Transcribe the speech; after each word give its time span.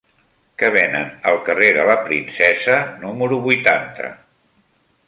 Què 0.61 0.69
venen 0.75 1.11
al 1.33 1.37
carrer 1.49 1.69
de 1.77 1.85
la 1.91 1.99
Princesa 2.09 2.81
número 3.07 3.41
vuitanta? 3.47 4.15